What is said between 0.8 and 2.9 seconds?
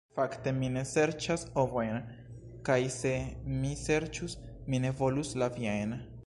serĉas ovojn; kaj